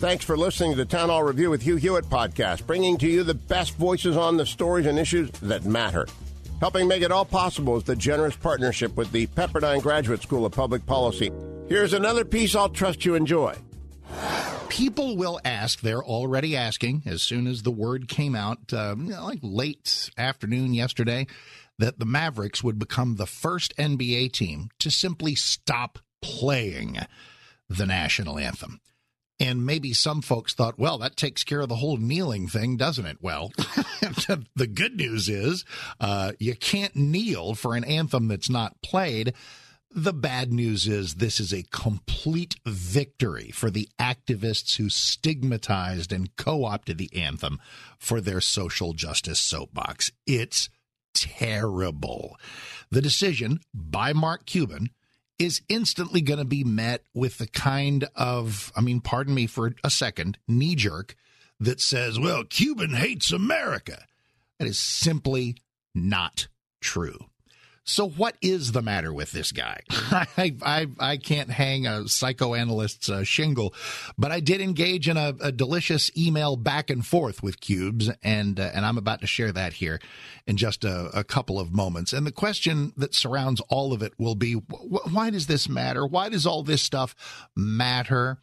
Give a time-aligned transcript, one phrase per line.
[0.00, 3.22] Thanks for listening to the Town Hall Review with Hugh Hewitt podcast, bringing to you
[3.22, 6.06] the best voices on the stories and issues that matter.
[6.58, 10.52] Helping make it all possible is the generous partnership with the Pepperdine Graduate School of
[10.52, 11.30] Public Policy.
[11.68, 13.54] Here's another piece I'll trust you enjoy.
[14.70, 19.40] People will ask, they're already asking, as soon as the word came out, uh, like
[19.42, 21.26] late afternoon yesterday,
[21.78, 26.96] that the Mavericks would become the first NBA team to simply stop playing
[27.68, 28.80] the national anthem.
[29.40, 33.06] And maybe some folks thought, well, that takes care of the whole kneeling thing, doesn't
[33.06, 33.16] it?
[33.22, 35.64] Well, the good news is
[35.98, 39.32] uh, you can't kneel for an anthem that's not played.
[39.92, 46.36] The bad news is this is a complete victory for the activists who stigmatized and
[46.36, 47.58] co opted the anthem
[47.98, 50.12] for their social justice soapbox.
[50.26, 50.68] It's
[51.14, 52.36] terrible.
[52.90, 54.90] The decision by Mark Cuban
[55.40, 59.72] is instantly going to be met with the kind of, I mean, pardon me for
[59.82, 61.16] a second, knee jerk
[61.58, 64.04] that says, well, Cuban hates America.
[64.58, 65.56] That is simply
[65.94, 66.48] not
[66.82, 67.29] true.
[67.90, 69.80] So, what is the matter with this guy?
[69.90, 73.74] I, I, I can't hang a psychoanalyst's uh, shingle,
[74.16, 78.60] but I did engage in a, a, delicious email back and forth with Cubes, and
[78.60, 80.00] uh, and I'm about to share that here
[80.46, 82.12] in just a, a, couple of moments.
[82.12, 86.06] And the question that surrounds all of it will be: wh- Why does this matter?
[86.06, 87.16] Why does all this stuff
[87.56, 88.38] matter?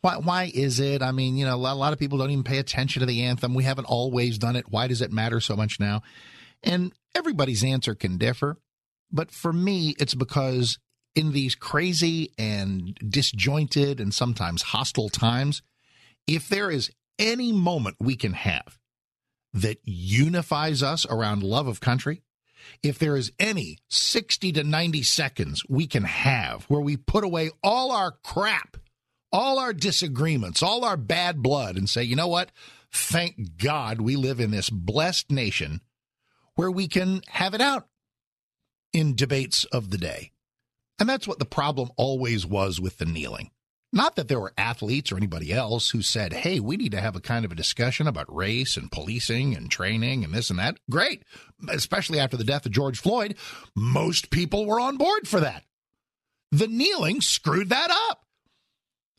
[0.00, 1.02] Why, why is it?
[1.02, 3.52] I mean, you know, a lot of people don't even pay attention to the anthem.
[3.52, 4.70] We haven't always done it.
[4.70, 6.00] Why does it matter so much now?
[6.62, 8.56] And everybody's answer can differ.
[9.10, 10.78] But for me, it's because
[11.14, 15.62] in these crazy and disjointed and sometimes hostile times,
[16.26, 18.78] if there is any moment we can have
[19.54, 22.22] that unifies us around love of country,
[22.82, 27.50] if there is any 60 to 90 seconds we can have where we put away
[27.62, 28.76] all our crap,
[29.32, 32.50] all our disagreements, all our bad blood, and say, you know what?
[32.92, 35.80] Thank God we live in this blessed nation
[36.54, 37.86] where we can have it out
[38.96, 40.30] in debates of the day.
[40.98, 43.50] And that's what the problem always was with the kneeling.
[43.92, 47.14] Not that there were athletes or anybody else who said, hey, we need to have
[47.14, 50.78] a kind of a discussion about race and policing and training and this and that.
[50.90, 51.24] Great.
[51.68, 53.36] Especially after the death of George Floyd,
[53.76, 55.64] most people were on board for that.
[56.50, 58.22] The kneeling screwed that up.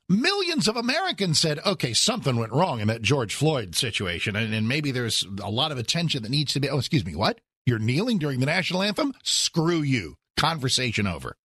[0.09, 4.67] Millions of Americans said, okay, something went wrong in that George Floyd situation, and, and
[4.67, 6.69] maybe there's a lot of attention that needs to be.
[6.69, 7.41] Oh, excuse me, what?
[7.67, 9.13] You're kneeling during the national anthem?
[9.23, 10.15] Screw you.
[10.37, 11.35] Conversation over.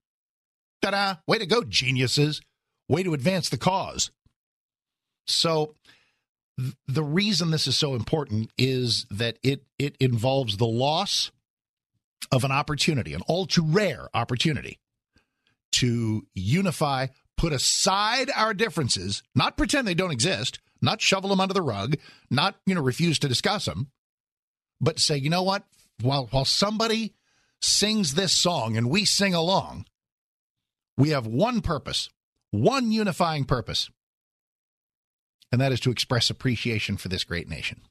[0.81, 1.15] Ta da!
[1.27, 2.41] Way to go, geniuses.
[2.89, 4.13] Way to advance the cause.
[5.27, 5.75] So,
[6.59, 11.33] th- the reason this is so important is that it, it involves the loss
[12.31, 14.79] of an opportunity, an all too rare opportunity
[15.73, 21.55] to unify, put aside our differences, not pretend they don't exist, not shovel them under
[21.55, 21.97] the rug,
[22.31, 23.91] not, you know, refuse to discuss them,
[24.81, 25.65] but say, you know what?
[26.03, 27.15] While while somebody
[27.61, 29.87] sings this song and we sing along,
[30.97, 32.11] we have one purpose,
[32.51, 33.91] one unifying purpose,
[35.51, 37.83] and that is to express appreciation for this great nation.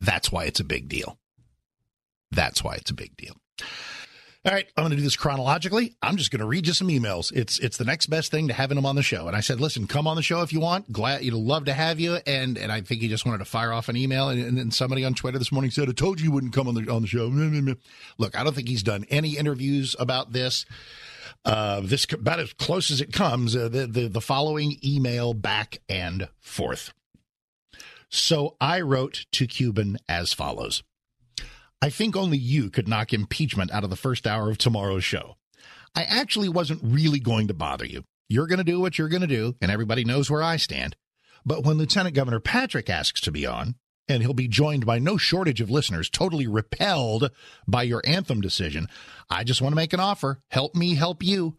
[0.00, 1.18] That's why it's a big deal.
[2.30, 3.36] That's why it's a big deal.
[4.48, 5.94] All right, I'm going to do this chronologically.
[6.00, 7.30] I'm just going to read you some emails.
[7.36, 9.26] It's it's the next best thing to having them on the show.
[9.26, 10.90] And I said, listen, come on the show if you want.
[10.90, 12.14] Glad you'd love to have you.
[12.26, 14.30] And and I think he just wanted to fire off an email.
[14.30, 16.66] And, and then somebody on Twitter this morning said, I told you you wouldn't come
[16.66, 17.26] on the on the show.
[18.18, 20.64] Look, I don't think he's done any interviews about this.
[21.44, 23.54] Uh, this about as close as it comes.
[23.54, 26.94] Uh, the, the the following email back and forth.
[28.08, 30.82] So I wrote to Cuban as follows.
[31.80, 35.36] I think only you could knock impeachment out of the first hour of tomorrow's show.
[35.94, 38.04] I actually wasn't really going to bother you.
[38.28, 40.96] You're going to do what you're going to do, and everybody knows where I stand.
[41.46, 43.76] But when Lieutenant Governor Patrick asks to be on,
[44.08, 47.30] and he'll be joined by no shortage of listeners totally repelled
[47.66, 48.88] by your anthem decision,
[49.30, 50.40] I just want to make an offer.
[50.50, 51.56] Help me help you.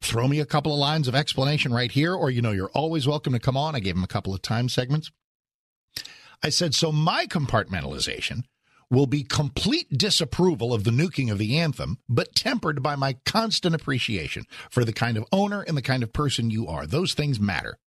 [0.00, 3.08] Throw me a couple of lines of explanation right here, or you know, you're always
[3.08, 3.74] welcome to come on.
[3.74, 5.10] I gave him a couple of time segments.
[6.42, 8.44] I said, so my compartmentalization
[8.90, 13.74] will be complete disapproval of the nuking of the anthem, but tempered by my constant
[13.74, 16.86] appreciation for the kind of owner and the kind of person you are.
[16.86, 17.78] Those things matter.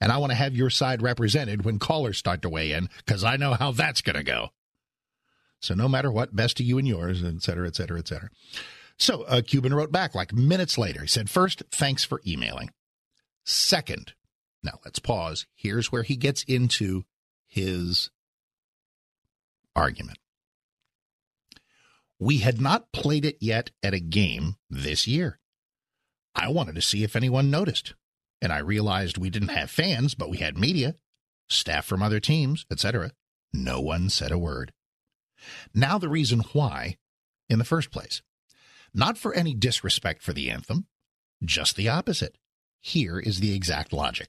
[0.00, 3.22] And I want to have your side represented when callers start to weigh in because
[3.22, 4.50] I know how that's going to go.
[5.60, 8.28] So no matter what, best to you and yours, et cetera, et cetera, et cetera.
[8.98, 11.02] So uh, Cuban wrote back like minutes later.
[11.02, 12.70] He said, First, thanks for emailing.
[13.44, 14.12] Second,
[14.62, 15.46] now let's pause.
[15.54, 17.04] Here's where he gets into
[17.46, 18.10] his
[19.74, 20.18] argument.
[22.18, 25.38] We had not played it yet at a game this year.
[26.34, 27.94] I wanted to see if anyone noticed,
[28.40, 30.96] and I realized we didn't have fans, but we had media,
[31.48, 33.12] staff from other teams, etc.
[33.52, 34.72] No one said a word.
[35.74, 36.96] Now, the reason why
[37.48, 38.22] in the first place.
[38.92, 40.86] Not for any disrespect for the anthem,
[41.44, 42.38] just the opposite.
[42.80, 44.28] Here is the exact logic.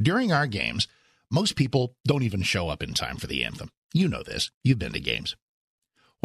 [0.00, 0.88] During our games,
[1.30, 3.70] most people don't even show up in time for the anthem.
[3.92, 4.50] You know this.
[4.62, 5.36] You've been to games.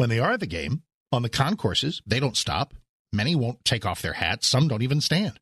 [0.02, 0.82] When they are at the game,
[1.12, 2.74] on the concourses, they don't stop.
[3.12, 4.48] Many won't take off their hats.
[4.48, 5.38] Some don't even stand.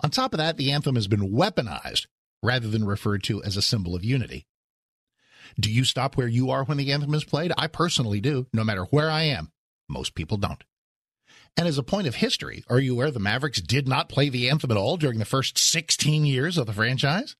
[0.00, 2.08] On top of that, the anthem has been weaponized
[2.42, 4.48] rather than referred to as a symbol of unity.
[5.60, 7.52] Do you stop where you are when the anthem is played?
[7.56, 9.52] I personally do, no matter where I am.
[9.88, 10.64] Most people don't.
[11.56, 14.50] And as a point of history, are you aware the Mavericks did not play the
[14.50, 17.36] anthem at all during the first 16 years of the franchise?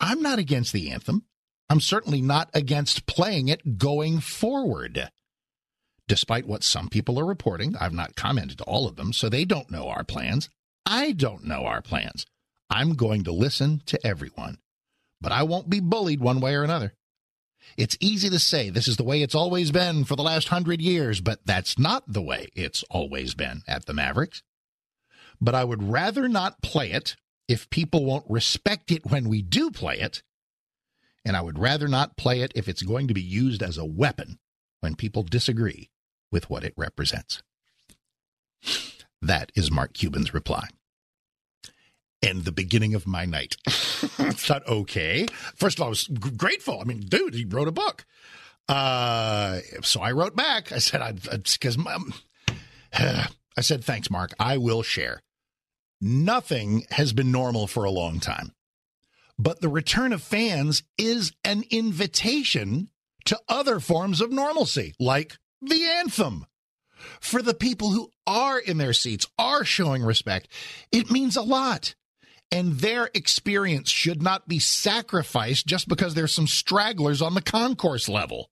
[0.00, 1.26] I'm not against the anthem.
[1.70, 5.12] I'm certainly not against playing it going forward.
[6.08, 9.44] Despite what some people are reporting, I've not commented to all of them, so they
[9.44, 10.48] don't know our plans.
[10.86, 12.24] I don't know our plans.
[12.70, 14.58] I'm going to listen to everyone,
[15.20, 16.94] but I won't be bullied one way or another.
[17.76, 20.80] It's easy to say this is the way it's always been for the last hundred
[20.80, 24.42] years, but that's not the way it's always been at the Mavericks.
[25.42, 27.16] But I would rather not play it
[27.48, 30.22] if people won't respect it when we do play it.
[31.22, 33.84] And I would rather not play it if it's going to be used as a
[33.84, 34.38] weapon
[34.80, 35.90] when people disagree
[36.30, 37.42] with what it represents.
[39.20, 40.68] That is Mark Cuban's reply
[42.22, 43.56] and the beginning of my night.
[43.66, 43.70] I
[44.32, 45.26] thought, okay.
[45.54, 46.80] First of all, I was grateful.
[46.80, 48.04] I mean, dude, he wrote a book.
[48.68, 50.72] Uh, so I wrote back.
[50.72, 51.78] I said, I because
[52.92, 54.32] I said, thanks, Mark.
[54.38, 55.20] I will share.
[56.00, 58.52] Nothing has been normal for a long time,
[59.36, 62.88] but the return of fans is an invitation
[63.24, 66.46] to other forms of normalcy, like the anthem.
[67.20, 70.48] For the people who are in their seats, are showing respect,
[70.90, 71.94] it means a lot
[72.50, 78.08] and their experience should not be sacrificed just because there's some stragglers on the concourse
[78.08, 78.50] level.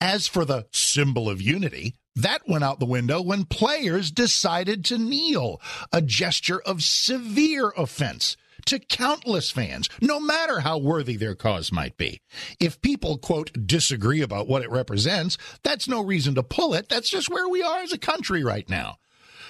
[0.00, 4.98] As for the symbol of unity, that went out the window when players decided to
[4.98, 5.60] kneel,
[5.92, 11.96] a gesture of severe offense to countless fans, no matter how worthy their cause might
[11.96, 12.20] be.
[12.60, 16.88] If people, quote, disagree about what it represents, that's no reason to pull it.
[16.88, 18.96] That's just where we are as a country right now.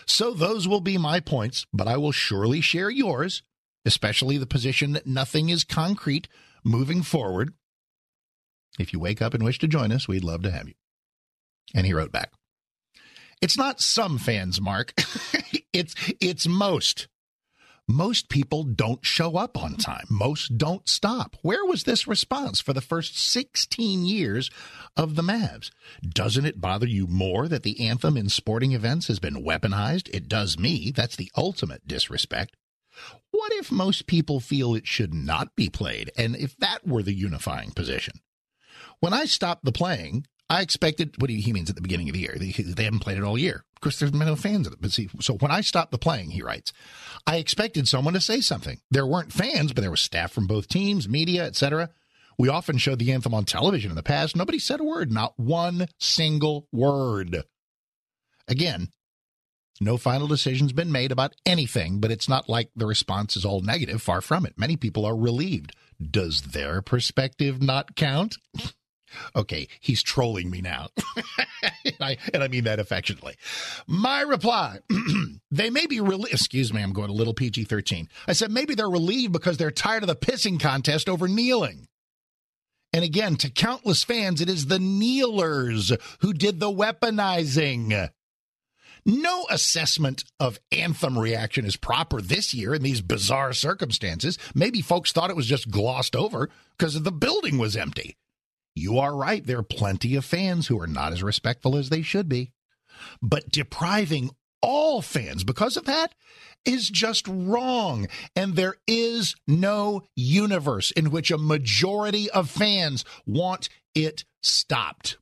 [0.07, 3.43] So those will be my points, but I will surely share yours,
[3.85, 6.29] especially the position that nothing is concrete
[6.65, 7.55] moving forward.
[8.79, 10.75] If you wake up and wish to join us, we'd love to have you.
[11.75, 12.33] And he wrote back.
[13.41, 14.95] It's not some fans, Mark.
[15.73, 17.09] it's it's most.
[17.95, 20.07] Most people don't show up on time.
[20.09, 21.37] Most don't stop.
[21.43, 24.51] Where was this response for the first 16 years
[24.97, 25.71] of the Mavs?
[26.03, 30.09] Doesn't it bother you more that the anthem in sporting events has been weaponized?
[30.09, 30.91] It does me.
[30.91, 32.57] That's the ultimate disrespect.
[33.31, 37.13] What if most people feel it should not be played, and if that were the
[37.13, 38.15] unifying position?
[39.01, 42.21] When I stopped the playing, I expected what he means at the beginning of the
[42.21, 42.37] year.
[42.39, 43.65] They, they haven't played it all year.
[43.75, 44.83] Of course, there's been no fans of it.
[44.83, 46.75] But see, so when I stopped the playing, he writes,
[47.27, 48.79] I expected someone to say something.
[48.91, 51.89] There weren't fans, but there was staff from both teams, media, etc.
[52.39, 54.37] We often showed the anthem on television in the past.
[54.37, 57.45] Nobody said a word, not one single word.
[58.47, 58.89] Again,
[59.81, 63.63] no final decision's been made about anything, but it's not like the response is all
[63.63, 64.03] negative.
[64.03, 64.59] Far from it.
[64.59, 65.75] Many people are relieved.
[65.99, 68.37] Does their perspective not count?
[69.35, 70.89] Okay, he's trolling me now.
[71.85, 73.37] and, I, and I mean that affectionately.
[73.87, 74.81] My reply
[75.51, 76.33] they may be relieved.
[76.33, 78.09] Excuse me, I'm going a little PG 13.
[78.27, 81.89] I said maybe they're relieved because they're tired of the pissing contest over kneeling.
[82.93, 88.11] And again, to countless fans, it is the kneelers who did the weaponizing.
[89.05, 94.39] No assessment of anthem reaction is proper this year in these bizarre circumstances.
[94.55, 98.17] Maybe folks thought it was just glossed over because the building was empty.
[98.75, 99.45] You are right.
[99.45, 102.53] There are plenty of fans who are not as respectful as they should be.
[103.21, 106.15] But depriving all fans because of that
[106.65, 108.07] is just wrong.
[108.35, 115.19] And there is no universe in which a majority of fans want it stopped.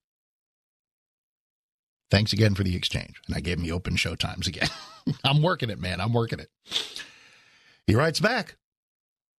[2.10, 3.20] Thanks again for the exchange.
[3.26, 4.68] And I gave the open show times again.
[5.24, 6.00] I'm working it, man.
[6.00, 6.50] I'm working it.
[7.86, 8.56] He writes back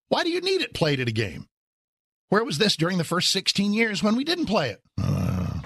[0.09, 1.47] Why do you need it played at a game?
[2.31, 4.81] Where was this during the first 16 years when we didn't play it?
[4.97, 5.59] Uh,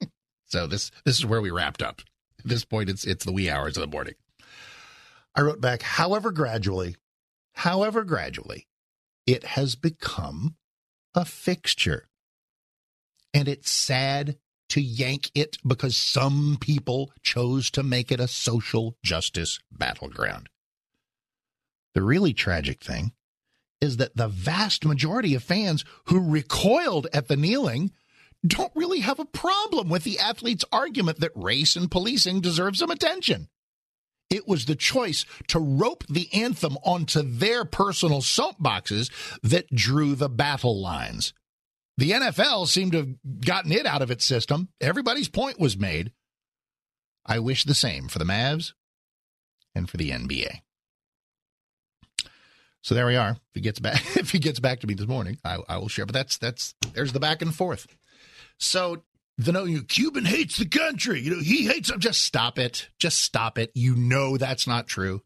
[0.46, 2.00] so this this is where we wrapped up.
[2.38, 4.14] At this point, it's it's the wee hours of the morning.
[5.34, 6.96] I wrote back, however gradually,
[7.52, 8.66] however gradually,
[9.26, 10.56] it has become
[11.14, 12.08] a fixture.
[13.34, 14.38] And it's sad
[14.70, 20.48] to yank it because some people chose to make it a social justice battleground.
[21.92, 23.12] The really tragic thing
[23.80, 27.92] is that the vast majority of fans who recoiled at the kneeling
[28.46, 32.90] don't really have a problem with the athlete's argument that race and policing deserve some
[32.90, 33.48] attention.
[34.28, 39.10] It was the choice to rope the anthem onto their personal soapboxes
[39.42, 41.32] that drew the battle lines.
[41.96, 44.68] The NFL seemed to have gotten it out of its system.
[44.80, 46.12] Everybody's point was made.
[47.24, 48.72] I wish the same for the Mavs
[49.74, 50.60] and for the NBA.
[52.82, 53.30] So there we are.
[53.30, 55.88] If he gets back, if he gets back to me this morning, I, I will
[55.88, 56.06] share.
[56.06, 57.86] But that's that's there's the back and forth.
[58.58, 59.02] So
[59.38, 61.20] the no, you Cuban hates the country.
[61.20, 62.00] You know, he hates them.
[62.00, 62.88] Just stop it.
[62.98, 63.70] Just stop it.
[63.74, 65.22] You know that's not true.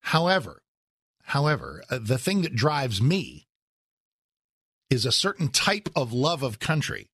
[0.00, 0.62] However,
[1.24, 3.46] however, uh, the thing that drives me
[4.90, 7.08] is a certain type of love of country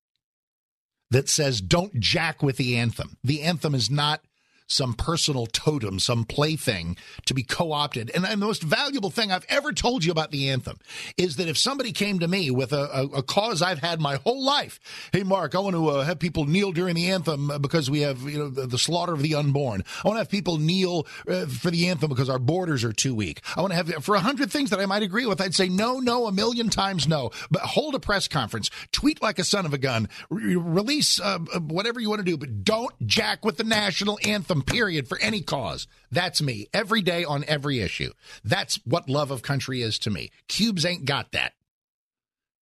[1.11, 3.17] that says don't jack with the anthem.
[3.23, 4.21] The anthem is not
[4.69, 6.95] some personal totem, some plaything
[7.25, 8.11] to be co opted.
[8.11, 10.79] And, the most valuable thing I've ever told you about the anthem
[11.17, 14.15] is that if somebody came to me with a, a, a cause I've had my
[14.17, 14.79] whole life,
[15.11, 18.21] hey, Mark, I want to uh, have people kneel during the anthem because we have
[18.21, 19.83] you know the, the slaughter of the unborn.
[20.03, 23.15] I want to have people kneel uh, for the anthem because our borders are too
[23.15, 23.41] weak.
[23.57, 25.67] I want to have, for a hundred things that I might agree with, I'd say
[25.67, 27.31] no, no, a million times no.
[27.49, 31.39] But hold a press conference, tweet like a son of a gun, re- release uh,
[31.53, 35.19] uh whatever you want to do, but don't jack with the national anthem period, for
[35.19, 35.87] any cause.
[36.11, 38.11] That's me every day on every issue.
[38.43, 40.31] That's what love of country is to me.
[40.47, 41.53] Cubes ain't got that.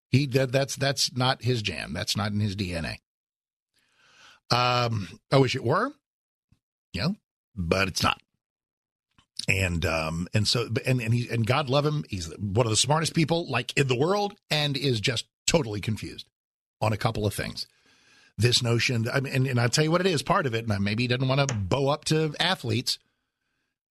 [0.09, 1.93] He that's that's not his jam.
[1.93, 2.97] That's not in his DNA.
[4.49, 5.91] Um, I wish it were,
[6.93, 7.15] you know,
[7.55, 8.21] but it's not.
[9.49, 12.05] And um and so and and he and God love him.
[12.09, 16.27] He's one of the smartest people like in the world, and is just totally confused
[16.81, 17.67] on a couple of things
[18.37, 19.07] this notion.
[19.11, 20.21] I mean, and, and I'll tell you what it is.
[20.21, 22.99] Part of it, and maybe he doesn't want to bow up to athletes.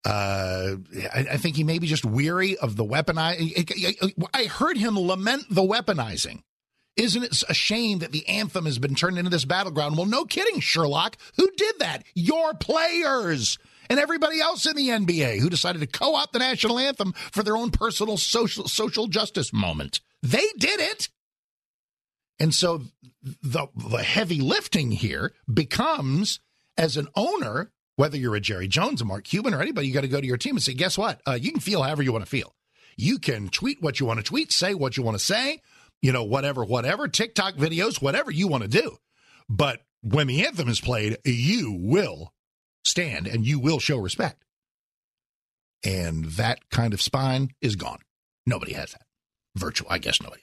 [0.05, 0.77] Uh,
[1.13, 4.29] I, I, think he may be just weary of the weaponizing.
[4.33, 6.43] I heard him lament the weaponizing.
[6.97, 9.97] Isn't it a shame that the anthem has been turned into this battleground?
[9.97, 11.17] Well, no kidding, Sherlock.
[11.37, 12.05] Who did that?
[12.15, 13.59] Your players
[13.91, 17.57] and everybody else in the NBA who decided to co-opt the national anthem for their
[17.57, 20.01] own personal social social justice moment.
[20.23, 21.09] They did it.
[22.39, 22.83] And so
[23.23, 26.41] the the heavy lifting here becomes
[26.77, 30.03] as an owner, whether you're a Jerry Jones, a Mark Cuban, or anybody, you got
[30.03, 31.21] to go to your team and say, guess what?
[31.27, 32.55] Uh, you can feel however you want to feel.
[32.97, 35.63] You can tweet what you want to tweet, say what you want to say,
[36.03, 38.97] you know, whatever, whatever, TikTok videos, whatever you want to do.
[39.49, 42.33] But when the anthem is played, you will
[42.85, 44.45] stand and you will show respect.
[45.85, 48.01] And that kind of spine is gone.
[48.47, 49.03] Nobody has that.
[49.57, 50.43] Virtual, I guess nobody